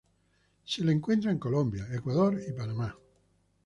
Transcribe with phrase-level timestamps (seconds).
[0.65, 2.97] Se la encuentra en Colombia, Ecuador, y Panamá.